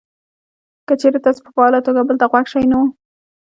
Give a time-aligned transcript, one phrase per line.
[0.87, 2.79] که چېرې تاسې په فعاله توګه بل ته غوږ شئ نو: